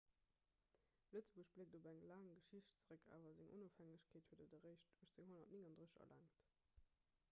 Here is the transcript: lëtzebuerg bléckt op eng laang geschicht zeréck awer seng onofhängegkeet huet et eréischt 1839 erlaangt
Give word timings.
lëtzebuerg 1.11 1.51
bléckt 1.73 1.73
op 1.75 1.83
eng 1.91 2.01
laang 2.11 2.29
geschicht 2.37 2.73
zeréck 2.85 3.05
awer 3.17 3.35
seng 3.39 3.53
onofhängegkeet 3.57 4.31
huet 4.31 4.43
et 4.47 4.55
eréischt 4.61 4.97
1839 5.07 6.01
erlaangt 6.07 6.43